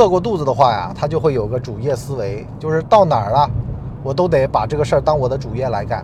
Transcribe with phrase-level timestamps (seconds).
[0.00, 3.50] 饿过肚子的话呀，他就会有个主业思维，就是到哪儿了，
[4.02, 6.02] 我都得把这个事儿当我的主业来干，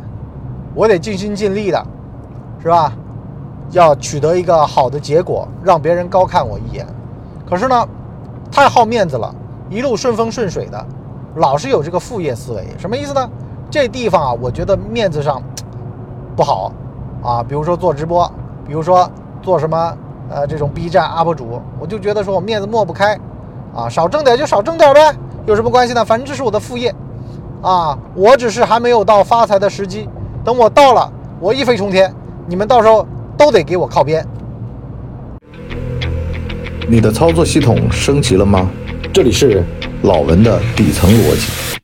[0.75, 1.83] 我得尽心尽力的，
[2.63, 2.93] 是吧？
[3.71, 6.87] 要取得一个好的结果，让别人高看我一眼。
[7.49, 7.89] 可是呢，
[8.53, 9.35] 太好面子了，
[9.71, 10.87] 一路顺风顺水的，
[11.37, 13.31] 老是有这个副业思维，什么意思呢？
[13.71, 15.43] 这地方啊，我觉得面子上
[16.37, 16.71] 不好
[17.23, 17.43] 啊。
[17.43, 18.31] 比如说做直播，
[18.67, 19.97] 比如说做什么
[20.29, 23.19] 呃这种 B 站 UP 主，我就觉得说我面子抹不开
[23.77, 26.05] 啊，少挣点就少挣点呗，有什么关系呢？
[26.05, 26.95] 反正这是我的副业
[27.61, 30.09] 啊，我只是还没有到发财的时机，
[30.45, 32.11] 等我到了，我一飞冲天，
[32.47, 33.07] 你们到时候。
[33.39, 34.27] 都得给我靠边。
[36.89, 38.71] 你的操作系统升级了吗？
[39.13, 39.63] 这里是
[40.05, 41.79] 老文的底层逻辑。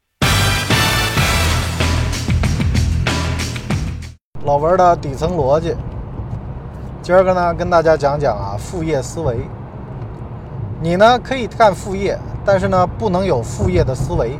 [4.47, 5.77] 老文的底层逻辑，
[7.02, 9.36] 今儿个呢跟大家讲讲啊副业思维。
[10.82, 14.36] 你呢可以干副业，但是呢不能有副业的思维。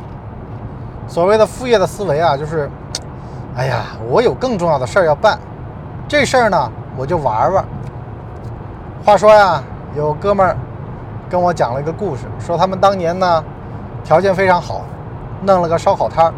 [1.07, 2.69] 所谓的副业的思维啊，就是，
[3.55, 5.39] 哎呀，我有更重要的事儿要办，
[6.07, 6.71] 这事儿呢。
[6.95, 7.65] 我就玩玩。
[9.03, 9.63] 话说呀，
[9.95, 10.55] 有哥们儿
[11.27, 13.43] 跟我讲了一个故事，说他们当年呢
[14.03, 14.81] 条件非常好，
[15.41, 16.33] 弄了个烧烤摊儿，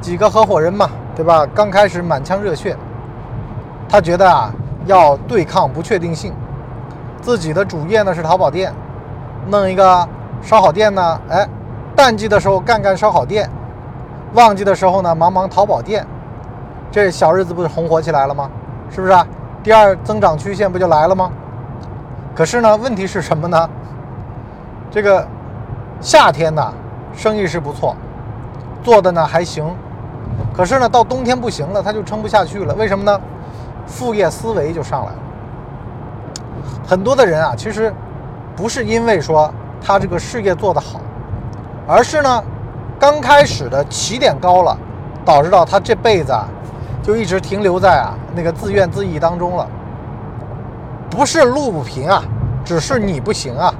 [0.00, 1.46] 几个合伙人嘛，对吧？
[1.54, 2.76] 刚开始满腔热血，
[3.88, 4.50] 他觉得啊
[4.86, 6.34] 要对抗不确定性，
[7.20, 8.72] 自己的主业呢是淘宝店，
[9.48, 10.08] 弄一个
[10.42, 11.48] 烧烤店呢，哎，
[11.94, 13.48] 淡季的时候干干烧烤店，
[14.34, 16.06] 旺季的时候呢忙忙淘宝店，
[16.90, 18.50] 这小日子不是红火起来了吗？
[18.90, 19.26] 是不是啊？
[19.62, 21.30] 第二增长曲线不就来了吗？
[22.34, 23.68] 可是呢，问题是什么呢？
[24.90, 25.26] 这个
[26.00, 26.72] 夏天呢，
[27.14, 27.96] 生意是不错，
[28.82, 29.64] 做的呢还行。
[30.54, 32.74] 可是呢，到冬天不行了，他就撑不下去了。
[32.74, 33.20] 为什么呢？
[33.86, 35.18] 副业思维就上来了。
[36.86, 37.92] 很多的人啊，其实
[38.56, 41.00] 不是因为说他这个事业做得好，
[41.86, 42.42] 而是呢，
[42.98, 44.76] 刚开始的起点高了，
[45.24, 46.48] 导致到他这辈子啊。
[47.02, 49.64] 就一直停留在啊那个自怨自艾当中了，
[51.08, 52.20] 不是路不平啊，
[52.64, 53.72] 只是你不行啊，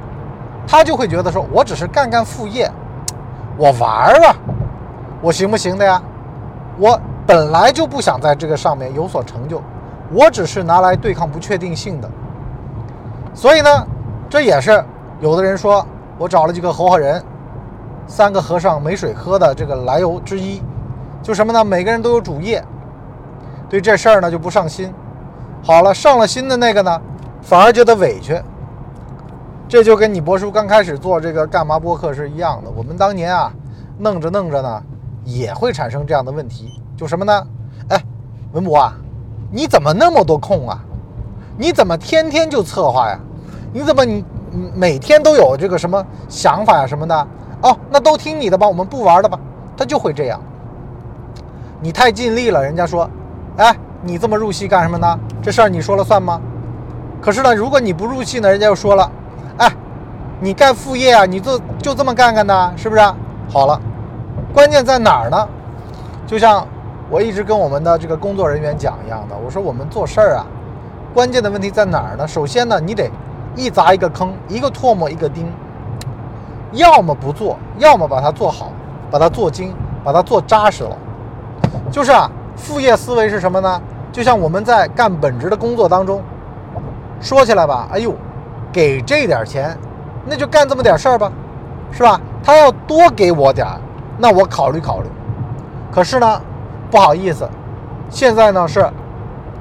[0.64, 2.70] 他就会觉得说，我只是干干副业，
[3.56, 4.36] 我玩玩，
[5.20, 6.00] 我行不行的呀？
[6.78, 9.60] 我本来就不想在这个上面有所成就，
[10.12, 12.08] 我只是拿来对抗不确定性的。
[13.34, 13.68] 所以呢，
[14.28, 14.84] 这也是
[15.20, 15.86] 有的人说
[16.18, 17.22] 我找了几个合伙人，
[18.06, 20.62] 三个和尚没水喝的这个来由之一，
[21.22, 21.64] 就什么呢？
[21.64, 22.64] 每个人都有主业。
[23.68, 24.92] 对这事儿呢就不上心，
[25.62, 27.00] 好了，上了心的那个呢，
[27.42, 28.40] 反而觉得委屈。
[29.68, 32.70] 这就跟你博叔刚开始做这个干嘛播客是一样的。
[32.70, 33.52] 我们当年啊，
[33.98, 34.82] 弄着弄着呢，
[35.24, 37.46] 也会产生这样的问题，就什么呢？
[37.88, 38.00] 哎，
[38.52, 38.94] 文博啊，
[39.50, 40.78] 你怎么那么多空啊？
[41.58, 43.18] 你怎么天天就策划呀？
[43.76, 44.24] 你怎么你
[44.74, 47.14] 每天都有这个什么想法呀什么的？
[47.60, 49.38] 哦，那都听你的吧，我们不玩了吧？
[49.76, 50.40] 他就会这样。
[51.82, 53.06] 你太尽力了，人家说。
[53.58, 55.18] 哎，你这么入戏干什么呢？
[55.42, 56.40] 这事儿你说了算吗？
[57.20, 59.10] 可是呢，如果你不入戏呢，人家又说了，
[59.58, 59.70] 哎，
[60.40, 63.02] 你干副业啊，你就就这么干干的，是不是？
[63.50, 63.78] 好了，
[64.54, 65.48] 关键在哪儿呢？
[66.26, 66.66] 就像
[67.10, 70.46] 我一直跟我们的这个工作人员讲一样的，我说我们做事儿啊，
[71.12, 72.26] 关键的问题在哪儿呢？
[72.26, 73.10] 首先呢，你得
[73.56, 75.50] 一砸一个坑，一个唾沫一个钉，
[76.72, 78.70] 要么不做，要么把它做好，
[79.10, 79.74] 把它做精，
[80.04, 80.96] 把它做扎实了，
[81.90, 82.30] 就是啊。
[82.58, 83.82] 副业思维是什么呢？
[84.10, 86.22] 就像我们在干本职的工作当中，
[87.20, 88.14] 说起来吧，哎呦，
[88.72, 89.76] 给这点钱，
[90.24, 91.30] 那就干这么点事儿吧，
[91.92, 92.18] 是吧？
[92.42, 93.78] 他要多给我点儿，
[94.16, 95.06] 那我考虑考虑。
[95.92, 96.40] 可是呢，
[96.90, 97.46] 不好意思，
[98.08, 98.88] 现在呢是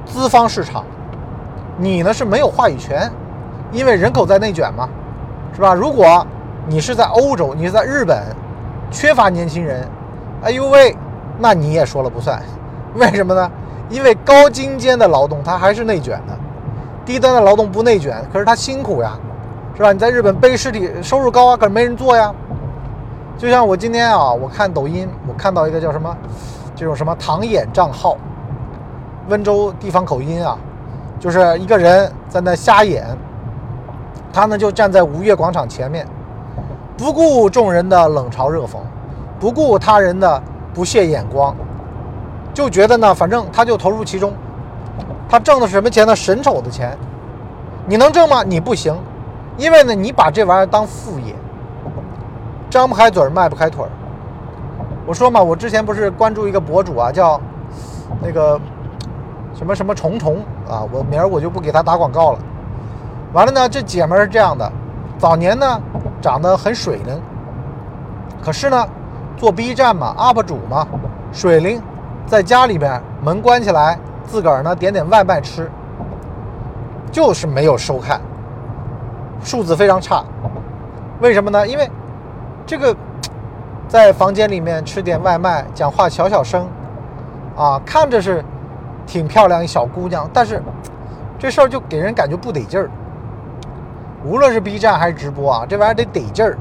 [0.05, 0.85] 资方市场，
[1.77, 3.11] 你呢是没有话语权，
[3.75, 4.87] 因为人口在内卷嘛，
[5.53, 5.73] 是吧？
[5.73, 6.25] 如果
[6.65, 8.23] 你是在欧洲，你是在日本，
[8.89, 9.85] 缺乏年轻人，
[10.41, 10.95] 哎呦喂，
[11.37, 12.41] 那你也说了不算。
[12.95, 13.51] 为什么呢？
[13.89, 16.33] 因为高精尖的劳动它还是内卷的，
[17.05, 19.11] 低端的劳动不内卷，可是它辛苦呀，
[19.75, 19.91] 是吧？
[19.91, 22.33] 你在日本背尸体，收入高啊，可是没人做呀。
[23.37, 26.15] 就像我今天啊，我看抖音，我看到一个叫什么，
[26.75, 28.15] 这种什么唐眼账号，
[29.27, 30.57] 温州地方口音啊，
[31.19, 33.05] 就是一个人在那瞎演，
[34.35, 36.05] 他呢就站在五月广场前面，
[36.97, 38.75] 不顾众人的冷嘲热讽，
[39.39, 40.43] 不顾他人的
[40.73, 41.55] 不屑眼光。
[42.53, 44.33] 就觉得呢，反正他就投入其中，
[45.29, 46.13] 他挣的是什么钱呢？
[46.13, 46.97] 神丑的钱，
[47.85, 48.43] 你能挣吗？
[48.43, 48.93] 你不行，
[49.57, 51.33] 因为呢，你把这玩意儿当副业，
[52.69, 53.85] 张不开嘴，迈不开腿。
[55.05, 57.39] 我说嘛，我之前不是关注一个博主啊，叫
[58.21, 58.59] 那个
[59.53, 62.39] 什么什么虫虫啊，我明儿我就不给他打广告了。
[63.35, 64.71] 完了呢，这姐们儿是这样的，
[65.17, 65.81] 早年呢
[66.21, 67.21] 长得很水灵，
[68.41, 68.87] 可是呢
[69.35, 70.87] 做 B 站嘛，UP 主嘛，
[71.33, 71.81] 水灵，
[72.25, 75.69] 在家里边门关起来，自个儿呢点点外卖吃，
[77.11, 78.21] 就是没有收看，
[79.43, 80.23] 数字非常差。
[81.19, 81.67] 为什么呢？
[81.67, 81.91] 因为
[82.65, 82.95] 这个
[83.89, 86.65] 在房间里面吃点外卖，讲话小小声，
[87.57, 88.41] 啊，看着是
[89.05, 90.63] 挺漂亮一小姑娘，但是
[91.37, 92.89] 这事儿就给人感觉不得劲儿。
[94.25, 96.57] 无论是 B 站还是直播啊，这玩意儿得得劲儿。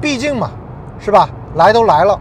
[0.00, 0.50] 毕竟嘛，
[0.98, 1.28] 是吧？
[1.54, 2.18] 来都来了，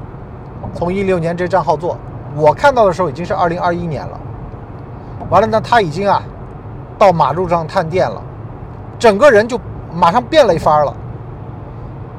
[0.73, 1.97] 从一六年这账号做，
[2.35, 4.19] 我看到的时候已经是二零二一年了。
[5.29, 6.21] 完了呢，他已经啊
[6.97, 8.21] 到马路上探店了，
[8.99, 9.57] 整个人就
[9.93, 10.93] 马上变了一番了。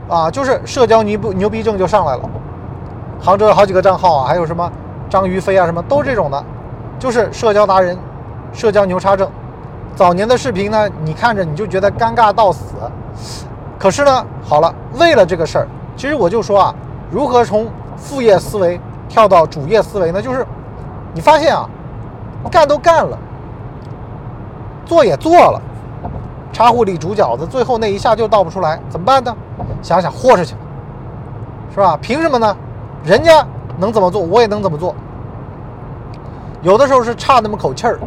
[0.09, 2.23] 啊，就是社交牛不牛逼症就上来了。
[3.21, 4.71] 杭州有好几个账号啊，还有什么
[5.11, 6.43] 张于飞啊，什么都这种的，
[6.99, 7.97] 就是社交达人、
[8.55, 9.29] 社交牛叉症。
[9.97, 12.75] 早年的视频呢，你看着你就觉得尴尬到死。
[13.79, 15.67] 可是呢，好了，为了这个事儿，
[15.97, 16.75] 其实我就说啊，
[17.11, 17.67] 如何从
[17.97, 18.79] 副业思维
[19.09, 20.21] 跳到主业思维呢？
[20.21, 20.47] 就是
[21.15, 21.67] 你发现啊，
[22.51, 23.19] 干都干了，
[24.85, 25.59] 做也做了，
[26.53, 29.35] 茶壶里煮饺子，最后那一下就倒不出来，怎么办呢？
[29.81, 30.55] 想想豁出去，
[31.73, 31.99] 是吧？
[32.03, 32.55] 凭什么呢？
[33.03, 33.43] 人家
[33.79, 34.95] 能怎么做，我也能怎么做。
[36.61, 37.99] 有的时候是差那么口气儿，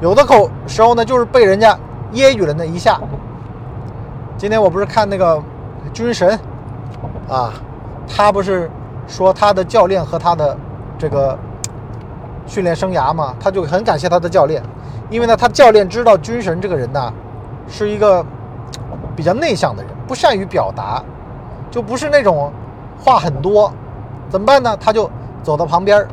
[0.00, 1.78] 有的口时候呢，就是被人家
[2.12, 3.00] 揶揄了那一下。
[4.36, 5.42] 今天我不是看那个
[5.92, 6.38] 军神
[7.28, 7.54] 啊，
[8.06, 8.70] 他不是
[9.08, 10.56] 说他的教练和他的
[10.98, 11.38] 这个
[12.46, 14.62] 训练生涯嘛，他就很感谢他的教练，
[15.08, 17.12] 因为呢，他教练知道军神这个人呢，
[17.66, 18.24] 是一个
[19.16, 19.92] 比较内向的人。
[20.06, 21.02] 不善于表达，
[21.70, 22.52] 就不是那种
[23.02, 23.72] 话很多，
[24.28, 24.76] 怎么办呢？
[24.78, 25.10] 他就
[25.42, 26.06] 走到旁边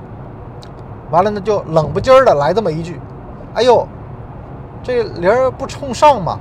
[1.12, 3.00] 完了呢就冷不丁的来这么一句
[3.54, 3.88] ：“哎呦，
[4.82, 6.38] 这铃儿不冲上嘛，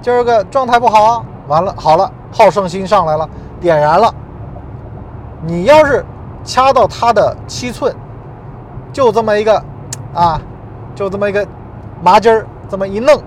[0.00, 3.28] 今儿个状态不好。”完了，好了，好胜心上来了，
[3.60, 4.14] 点燃了。
[5.42, 6.04] 你要是
[6.44, 7.92] 掐到他的七寸，
[8.92, 9.60] 就这么一个
[10.14, 10.40] 啊，
[10.94, 11.44] 就这么一个
[12.04, 13.20] 麻筋儿，这么一弄，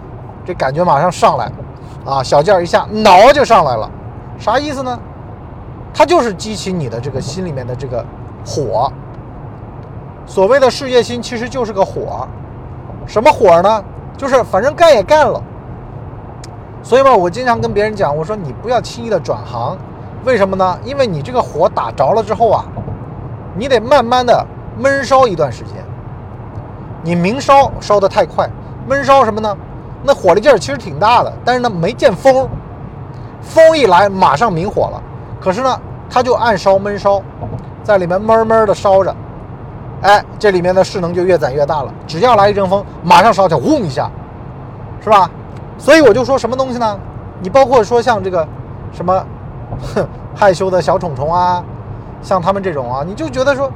[0.45, 1.51] 这感觉马上上来。
[2.06, 3.89] 啊，小劲儿一下，挠就上来了，
[4.39, 4.98] 啥意思呢？
[5.94, 8.06] 它就是激起你的这个心里面的这个
[8.45, 8.89] 火。
[10.25, 12.25] 所谓的事业心，其实就是个火。
[13.05, 13.83] 什么火呢？
[14.17, 15.41] 就是反正干也干了。
[16.81, 19.77] 所以嘛，我经常跟别人讲，我说你不要轻易的转行，
[20.25, 20.77] 为什么呢？
[20.83, 22.65] 因为你这个火打着了之后啊，
[23.55, 24.45] 你得慢慢的
[24.77, 25.75] 闷烧一段时间。
[27.03, 28.50] 你明烧烧得太快，
[28.88, 29.55] 闷烧什么呢？
[30.03, 32.47] 那火力劲儿其实挺大的，但是呢没见风，
[33.41, 35.01] 风一来马上明火了。
[35.39, 35.79] 可是呢，
[36.09, 37.21] 它就暗烧闷烧，
[37.83, 39.15] 在里面闷闷的烧着，
[40.03, 41.91] 哎，这里面的势能就越攒越大了。
[42.05, 44.09] 只要来一阵风，马上烧起来，嗡一下，
[45.01, 45.29] 是吧？
[45.77, 47.00] 所以我就说什么东西呢？
[47.41, 48.47] 你包括说像这个
[48.91, 49.25] 什么
[50.35, 51.63] 害羞的小虫虫啊，
[52.21, 53.71] 像他们这种啊，你就觉得说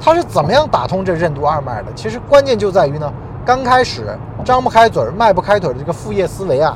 [0.00, 1.92] 他是怎么样打通这任督二脉的？
[1.94, 3.12] 其实关键就在于呢。
[3.46, 6.74] 刚开始张不开嘴、迈不开腿的这个副业思维啊，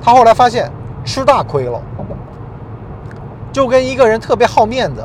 [0.00, 0.70] 他后来发现
[1.04, 1.82] 吃大亏了，
[3.50, 5.04] 就跟一个人特别好面子，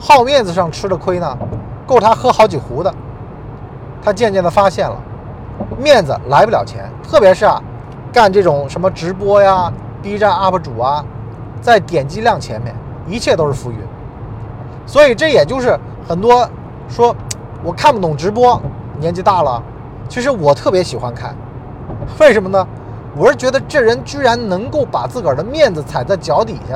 [0.00, 1.38] 好面子上吃的亏呢，
[1.86, 2.92] 够他喝好几壶的。
[4.02, 4.96] 他渐渐的发现了，
[5.78, 7.62] 面子来不了钱，特别是啊，
[8.12, 9.72] 干这种什么直播呀、
[10.02, 11.04] B 站 UP 主啊，
[11.60, 12.74] 在点击量前面，
[13.08, 13.78] 一切都是浮云。
[14.86, 16.46] 所以这也就是很多
[16.88, 17.16] 说
[17.62, 18.60] 我看不懂直播，
[19.00, 19.62] 年纪大了。
[20.06, 21.34] 其实我特别喜欢看，
[22.18, 22.66] 为什么呢？
[23.16, 26.74] 我是觉得这人居然能够把自个儿的面子踩在脚底下。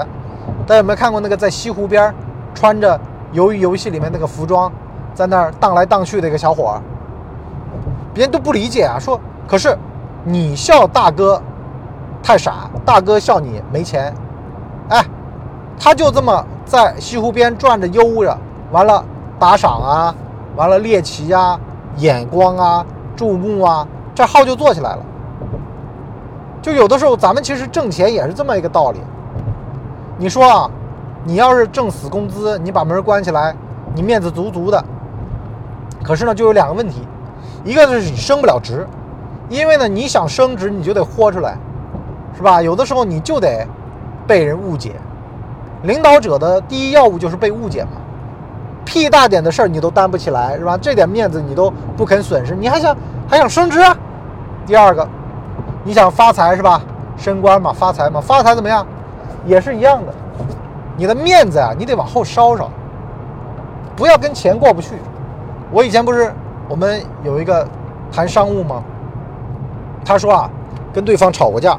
[0.67, 2.15] 大家有没有看过那个在西湖边
[2.55, 2.99] 穿着
[3.35, 4.73] 鱿鱼游戏里面那个服装，
[5.19, 6.81] 在那儿荡来荡去的一个小伙？
[8.15, 9.77] 别人都不理解啊，说可是
[10.23, 11.43] 你笑大哥
[12.23, 14.15] 太傻，大哥笑你没钱。
[14.91, 15.05] 哎，
[15.77, 18.39] 他就这么在西湖边转着悠着，
[18.71, 19.05] 完了
[19.41, 20.15] 打赏啊，
[20.55, 21.59] 完了猎奇啊，
[21.97, 22.87] 眼光啊。
[23.17, 23.85] 注目啊，
[24.15, 25.03] 这号就做起来了。
[26.63, 29.01] 就有的时候，咱们其实挣钱也是这么一个道理。
[30.17, 30.71] 你说啊，
[31.25, 33.53] 你要是挣死工资，你把门关起来，
[33.97, 34.85] 你面子足足的。
[36.09, 37.07] 可是呢，就有两个问题，
[37.65, 38.87] 一个就是你升不了职，
[39.51, 41.55] 因为呢，你想升职，你就得豁出来，
[42.35, 42.63] 是吧？
[42.63, 43.67] 有的时候你就得
[44.27, 44.93] 被人误解。
[45.83, 47.91] 领导者的第一要务就是被误解嘛。
[48.87, 50.79] 屁大点的事儿你都担不起来是吧？
[50.79, 52.97] 这点面子你都不肯损失，你还想
[53.29, 53.79] 还想升职？
[54.65, 55.07] 第二个，
[55.85, 56.81] 你想发财是吧？
[57.19, 58.87] 升官嘛，发财嘛，发财怎么样？
[59.45, 60.15] 也是一样的，
[60.97, 62.71] 你的面子啊，你得往后稍稍，
[63.95, 64.95] 不要跟钱过不去。
[65.71, 66.33] 我以前不是
[66.69, 67.67] 我们有一个
[68.11, 68.83] 谈商务吗？
[70.05, 70.51] 他说啊，
[70.93, 71.73] 跟对方吵过架，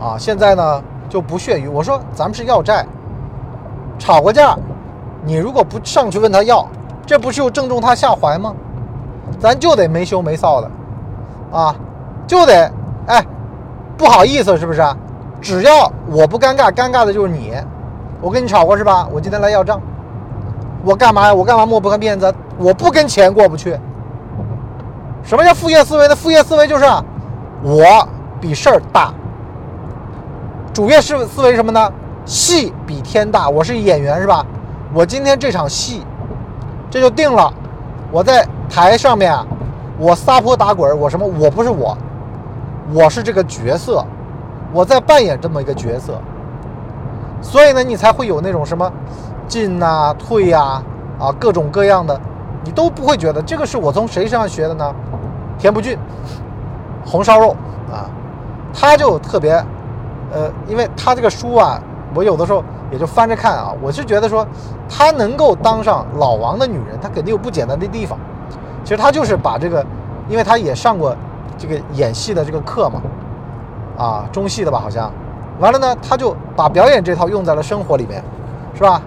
[0.00, 2.86] 啊，现在呢就不屑于我说咱们是要债，
[3.98, 4.56] 吵过架，
[5.24, 6.66] 你如果不上去问他要，
[7.04, 8.54] 这不是又正中他下怀吗？
[9.38, 10.70] 咱就得没羞没臊的，
[11.52, 11.74] 啊，
[12.26, 12.72] 就得
[13.06, 13.24] 哎
[13.98, 14.82] 不好意思是不是？
[15.42, 17.52] 只要我不尴尬，尴尬的就是你。
[18.22, 19.08] 我跟你吵过是吧？
[19.10, 19.80] 我今天来要账，
[20.84, 21.34] 我干嘛呀？
[21.34, 22.34] 我干嘛抹不开面子？
[22.60, 23.76] 我不跟钱过不去。
[25.24, 26.14] 什么叫副业思维呢？
[26.14, 26.84] 副业思维就是
[27.62, 28.06] 我
[28.38, 29.12] 比事儿大。
[30.72, 31.90] 主业思思维什么呢？
[32.26, 33.48] 戏比天大。
[33.48, 34.44] 我是演员是吧？
[34.92, 36.04] 我今天这场戏，
[36.90, 37.52] 这就定了。
[38.10, 39.34] 我在台上面，
[39.98, 41.26] 我撒泼打滚，我什么？
[41.26, 41.96] 我不是我，
[42.92, 44.04] 我是这个角色，
[44.72, 46.20] 我在扮演这么一个角色。
[47.40, 48.90] 所以呢，你才会有那种什么
[49.48, 50.82] 进呐、退呀、
[51.18, 52.20] 啊各种各样的，
[52.64, 54.94] 你都不会觉得这个是我从谁身上学的呢？
[55.58, 55.98] 田不俊，
[57.04, 57.50] 红烧肉
[57.90, 58.08] 啊，
[58.72, 59.52] 他就特别，
[60.32, 61.80] 呃，因为他这个书啊，
[62.14, 64.46] 我有的时候也就翻着看啊，我是觉得说
[64.88, 68.18] 他能够当上老王的女人，他肯定有不简单的地方。
[68.84, 69.84] 其实他就是把这个，
[70.28, 71.14] 因为他也上过
[71.58, 73.02] 这个演戏的这个课嘛，
[73.98, 75.10] 啊，中戏的吧，好像。
[75.58, 78.24] 完了呢，他就把表演这套用在了生活里面，
[78.74, 79.02] 是吧？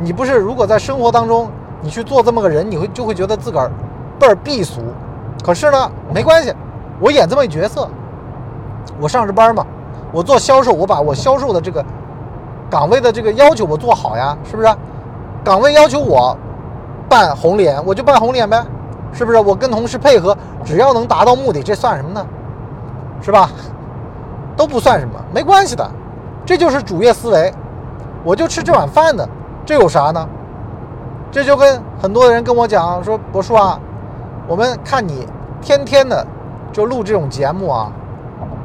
[0.00, 1.50] 你不是如果在生活当中
[1.80, 3.70] 你去做这么个人，你会就会觉得自个儿
[4.18, 4.82] 倍儿避俗。
[5.44, 6.52] 可是呢，没关系，
[6.98, 7.88] 我演这么一角色，
[9.00, 9.64] 我上着班嘛，
[10.12, 11.84] 我做销售，我把我销售的这个
[12.68, 14.68] 岗位的这个要求我做好呀，是不是？
[15.44, 16.36] 岗位要求我
[17.08, 18.62] 扮红脸，我就扮红脸呗，
[19.12, 19.38] 是不是？
[19.38, 22.26] 我跟同事配合，只要能达到目的，这算什么呢？
[23.22, 23.50] 是吧？
[24.56, 25.88] 都不算什么，没关系的，
[26.44, 27.54] 这就是主业思维。
[28.24, 29.26] 我就吃这碗饭的，
[29.64, 30.28] 这有啥呢？
[31.30, 33.78] 这就跟很多人跟我讲说，博叔啊，
[34.46, 35.26] 我们看你
[35.60, 36.26] 天天的
[36.72, 37.92] 就录这种节目啊，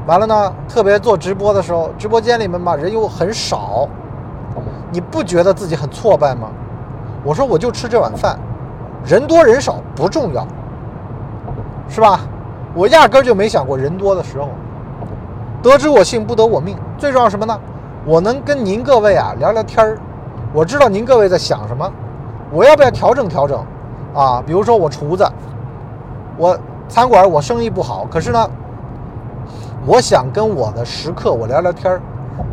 [0.07, 3.87] 完了呢，特别做直播的时候，直播间里面吧人又很少，
[4.91, 6.49] 你不觉得自己很挫败吗？
[7.23, 8.39] 我说我就吃这碗饭，
[9.05, 10.47] 人多人少不重要，
[11.89, 12.21] 是吧？
[12.73, 14.49] 我压根就没想过人多的时候。
[15.61, 16.77] 得知我幸，不得我命。
[16.97, 17.57] 最重要什么呢？
[18.05, 19.97] 我能跟您各位啊聊聊天儿，
[20.53, 21.89] 我知道您各位在想什么，
[22.53, 23.65] 我要不要调整调整？
[24.13, 25.27] 啊，比如说我厨子，
[26.37, 26.55] 我
[26.87, 28.47] 餐馆我生意不好，可是呢，
[29.87, 31.99] 我想跟我的食客我聊聊天儿。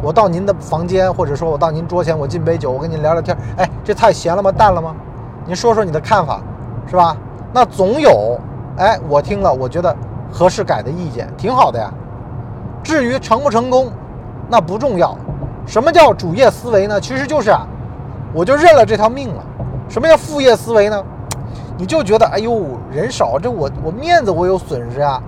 [0.03, 3.41] 我到您的房间，或者说我到您桌前，我敬杯酒，我跟您聊聊天儿。
[3.59, 4.51] 哎，这菜咸了吗？
[4.51, 4.95] 淡了吗？
[5.45, 6.41] 您说说你的看法，
[6.87, 7.15] 是吧？
[7.53, 8.41] 那总有
[8.79, 9.95] 哎，我听了我觉得
[10.33, 11.93] 合适改的意见，挺好的呀。
[12.83, 13.91] 至于成不成功，
[14.49, 15.15] 那不重要。
[15.67, 16.99] 什么叫主业思维呢？
[16.99, 17.67] 其实就是啊，
[18.33, 19.45] 我就认了这条命了。
[19.91, 21.05] 什么叫副业思维呢？
[21.77, 25.21] 你就觉得哎呦人少，这我我面子我有损失啊，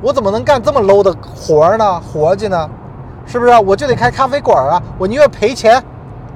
[0.00, 2.00] 我怎么能干这么 low 的活儿呢？
[2.00, 2.70] 活计呢？
[3.26, 3.52] 是不是？
[3.58, 5.82] 我就得开咖啡馆啊，我宁愿赔钱，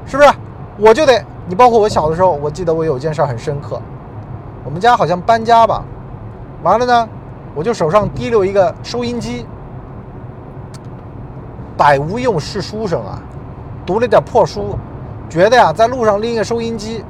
[0.05, 0.29] 是不是？
[0.77, 3.81] 我就得你包括我小的时候，我记得我有件事很深刻，
[4.63, 5.83] 我们家好像搬家吧，
[6.63, 7.09] 完了呢，
[7.55, 9.47] 我就手上提溜一个收音机。
[11.79, 13.23] 百无用是书生啊，
[13.87, 14.77] 读了点破书，
[15.31, 17.03] 觉得呀，在路上拎个收音机，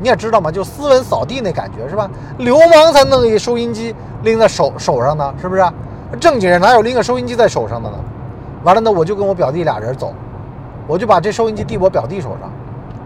[0.00, 2.08] 你也知道嘛，就斯文扫地那感觉是吧？
[2.38, 5.64] 流氓才弄一收音机拎在手手上呢，是不是？
[6.20, 7.96] 正经人哪有拎个收音机在手上的呢？
[8.64, 10.12] 完了呢，我就跟我表弟俩人走，
[10.86, 12.50] 我就把这收音机递我表弟手上，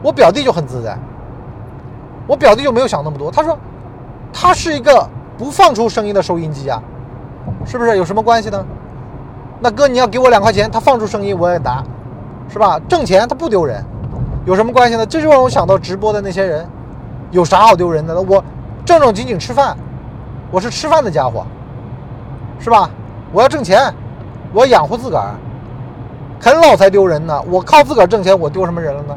[0.02, 0.96] 我表弟就很自在，
[2.26, 3.58] 我表弟就没有想那么多，他说，
[4.32, 6.80] 他是一个不放出声音的收音机啊，
[7.66, 7.96] 是不是？
[7.96, 8.64] 有什么关系呢？
[9.61, 11.82] 那哥，你要给我两块钱，他放出声音我也拿，
[12.49, 12.80] 是吧？
[12.88, 13.84] 挣钱他不丢人，
[14.44, 15.04] 有什么关系呢？
[15.04, 16.66] 这就让我想到直播的那些人，
[17.33, 18.21] 有啥好丢人的？
[18.21, 18.45] 我
[18.85, 19.75] 正正经经吃饭，
[20.51, 21.45] 我是吃饭的家伙，
[22.61, 22.89] 是吧？
[23.33, 23.93] 我要挣钱，
[24.53, 25.35] 我要养活自个儿，
[26.39, 27.43] 啃老才丢人呢。
[27.51, 29.17] 我靠自个儿挣钱，我丢什么人了呢？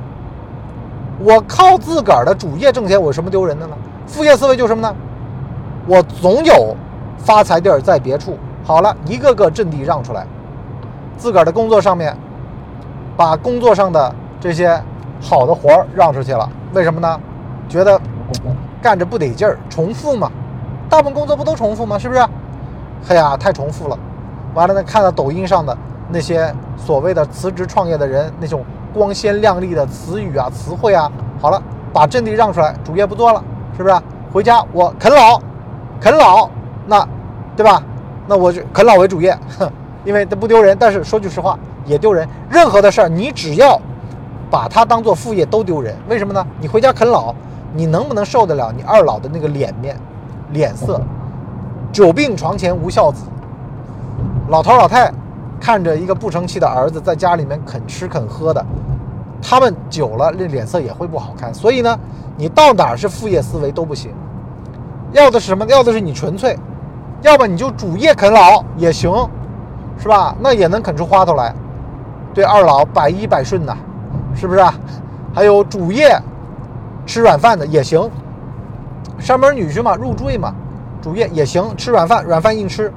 [1.20, 3.76] 我靠自个儿的主业挣钱，我什么丢人的呢？
[4.08, 4.96] 副业思维就是什么呢？
[5.86, 6.74] 我总有
[7.18, 8.38] 发财地儿在别处。
[8.64, 10.26] 好了，一个个阵地让出来。
[11.18, 12.16] 自个儿的工作上面，
[13.18, 14.82] 把工作上的这些
[15.22, 17.20] 好的活儿让出去了，为什么呢？
[17.68, 18.00] 觉得
[18.82, 20.32] 干着不得劲儿，重复嘛。
[20.90, 21.98] 大部分工作不都重复吗？
[21.98, 22.20] 是不是？
[23.10, 23.98] 哎呀，太重复了。
[24.54, 25.78] 完了呢，看到抖音上的
[26.10, 33.44] 那些所谓的辞职创业的人，那种光鲜亮丽的词语啊、词汇啊，好了，把阵地让出来，主业不做了，
[33.76, 33.96] 是不是？
[34.32, 35.40] 回家我啃老，
[36.00, 36.50] 啃老，
[36.88, 37.08] 那，
[37.56, 37.82] 对吧？
[38.28, 39.72] 那我就啃老为主业，哼。
[40.06, 42.30] 因为它不丢人，但是说句实话也丢人。
[42.48, 43.76] 任何的事儿，你只要
[44.52, 45.96] 把它当做副业都丢人。
[46.08, 46.46] 为什么呢？
[46.62, 47.34] 你回家啃老，
[47.75, 49.96] 你能不能受得了你二老的那个脸面、
[50.51, 51.00] 脸色？
[51.91, 53.24] 久病床前无孝子，
[54.50, 55.10] 老头老太
[55.62, 58.65] 看着一个不成器的儿子在家里面肯吃肯喝的，
[59.41, 61.53] 他们久了这脸色也会不好看。
[61.53, 61.98] 所以呢，
[62.36, 64.12] 你到哪儿是副业思维都不行，
[65.13, 65.65] 要的是什么？
[65.67, 66.60] 要的是你纯粹，
[67.22, 69.12] 要么你就主业啃老也行，
[69.98, 70.36] 是吧？
[70.41, 71.55] 那也能啃出花头来。
[72.34, 73.74] 对二老百依百顺呐，
[74.36, 74.74] 是不是啊？
[75.34, 76.20] 还有主业
[77.06, 78.10] 吃软饭的也行，
[79.20, 80.54] 上门女婿嘛，入赘嘛，
[81.02, 82.92] 主业也行，吃软饭，软饭硬吃，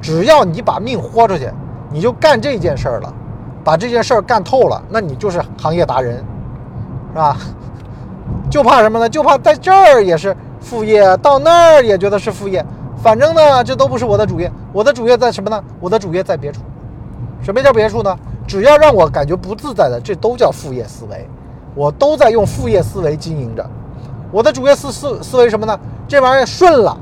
[0.00, 1.50] 只要你把命豁出去，
[1.90, 3.12] 你就干这件事儿了，
[3.62, 6.16] 把这件事儿干透了，那你就是行业达人，
[7.12, 7.36] 是吧？
[8.48, 9.08] 就怕什么呢？
[9.08, 12.64] 就怕在这儿也是副业，到那儿也觉得是副业，
[13.02, 15.62] 反正呢，这都不是我的主业，我的主业在什么呢？
[15.78, 16.60] 我的主业在别处。
[17.42, 18.16] 什么叫别处呢？
[18.46, 21.28] 只要让我感觉不自在的，这都叫副业思维。
[21.74, 23.64] 我都在用副业思维经营着。
[24.32, 25.78] 我的主业思思思维什么呢？
[26.06, 26.96] 这玩意儿顺了，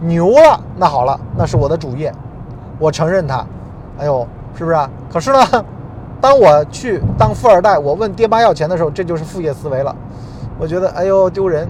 [0.00, 2.12] 牛了，那好了，那是我的主业，
[2.78, 3.44] 我承认它。
[3.98, 4.90] 哎呦，是不是啊？
[5.12, 5.38] 可是呢，
[6.20, 9.94] 当我去当富二代，我问爹妈要钱的时候，这就是副业思维了。
[10.58, 11.68] 我觉得，哎呦，丢人，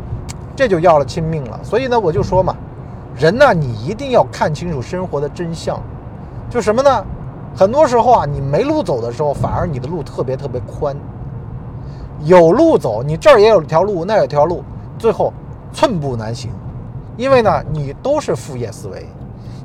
[0.56, 1.60] 这就要了亲命了。
[1.62, 2.56] 所以呢，我就说嘛，
[3.16, 5.78] 人呢，你一定要看清楚生活的真相，
[6.48, 7.04] 就什么呢？
[7.54, 10.96] 很多时候啊，你没路走的时候，反而你的路特别特别宽。
[12.22, 14.62] 有路走，你这儿也有条路，那儿有条路，
[14.98, 15.32] 最后
[15.72, 16.50] 寸步难行。
[17.16, 19.06] 因为呢，你都是副业思维，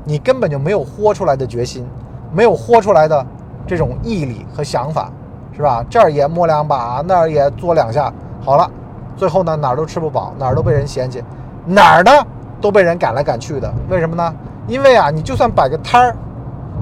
[0.03, 1.86] 你根本就没有豁出来的决心，
[2.34, 3.25] 没有豁出来的
[3.65, 5.12] 这种毅力和想法，
[5.56, 5.84] 是吧？
[5.89, 8.70] 这儿也摸两把，那儿也做两下，好了，
[9.15, 11.24] 最后呢，哪儿都吃不饱，哪儿都被人嫌弃，
[11.65, 12.12] 哪儿呢
[12.60, 13.74] 都被人赶来赶去的。
[13.89, 14.34] 为什么呢？
[14.68, 16.15] 因为啊，你就算摆个摊儿。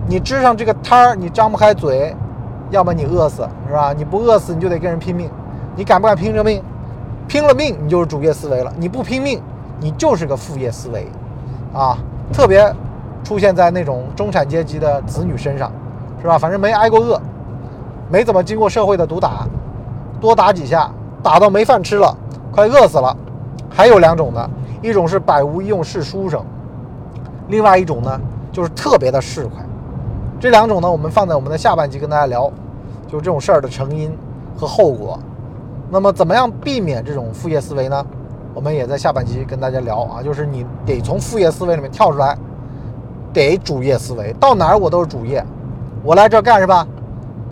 [0.09, 2.15] 你支上这个摊儿，你张不开嘴，
[2.69, 3.91] 要么你饿死，是吧？
[3.91, 5.29] 你不饿死，你就得跟人拼命。
[5.77, 6.61] 你敢不敢拼这命？
[7.27, 8.73] 拼了命，你就是主业思维了。
[8.77, 9.39] 你不拼命，
[9.79, 11.07] 你就是个副业思维，
[11.71, 11.95] 啊，
[12.33, 12.73] 特别
[13.23, 15.71] 出现在那种中产阶级的子女身上，
[16.19, 16.35] 是吧？
[16.35, 17.21] 反正没挨过饿，
[18.09, 19.45] 没怎么经过社会的毒打，
[20.19, 20.89] 多打几下，
[21.21, 22.17] 打到没饭吃了，
[22.51, 23.15] 快饿死了。
[23.69, 24.49] 还有两种呢，
[24.81, 26.43] 一种是百无一用是书生，
[27.49, 28.19] 另外一种呢，
[28.51, 29.49] 就是特别的市侩。
[30.39, 32.51] 这两种呢，我们放在我们的下半集跟大家聊，
[33.07, 34.11] 就是这种事儿的成因
[34.57, 35.19] 和后果。
[35.89, 38.05] 那么，怎么样避免这种副业思维呢？
[38.53, 42.37] 我们也在下半集跟大家聊啊，就是你得从副业思维里面跳出来，
[43.31, 45.43] 得主业思维，到哪儿我都是主业，
[46.03, 46.85] 我来这干是吧？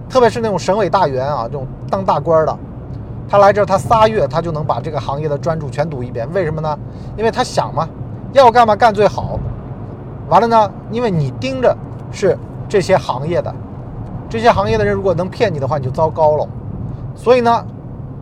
[0.10, 2.58] 特别是那种省委大员啊，这种当大官的，
[3.30, 6.78] 他来这他仨月他就能把这个行业的专注全读一遍，为什么呢？
[7.18, 7.88] 因为他想嘛，
[8.34, 9.40] 要干嘛干最好。
[10.28, 11.76] 完了呢，因为你盯着
[12.12, 12.38] 是。
[12.68, 13.54] 这些行业的，
[14.28, 16.48] 这些行业的人如果能骗你的话，你就糟糕了。
[17.14, 17.64] 所以呢，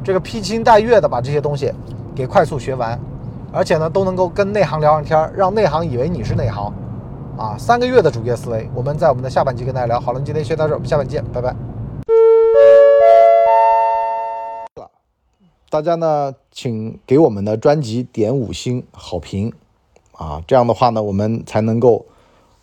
[0.03, 1.71] 这个披星戴月的把这些东西
[2.13, 2.99] 给快速学完，
[3.53, 6.73] 而且呢都能够跟内行聊上天，让内行以为你是内行，
[7.37, 9.97] 啊，三个月的主业思维，我们在我们的下半集跟大家聊。
[9.97, 11.55] 好了，今天学到这儿，我们下半集见，拜拜。
[15.69, 19.53] 大家呢，请给我们的专辑点五星好评，
[20.11, 22.05] 啊，这样的话呢，我们才能够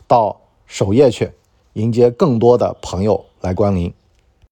[0.06, 1.32] 到首页去。
[1.74, 3.94] 迎接更多的朋友来光临。